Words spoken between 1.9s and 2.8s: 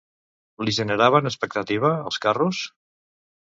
els carros?